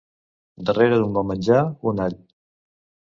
[0.69, 1.59] Darrere d'un bon menjar,
[1.91, 2.17] un all.